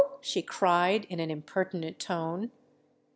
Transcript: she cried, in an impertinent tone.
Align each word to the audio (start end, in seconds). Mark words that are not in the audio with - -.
she 0.19 0.41
cried, 0.41 1.05
in 1.11 1.19
an 1.19 1.29
impertinent 1.29 1.99
tone. 1.99 2.49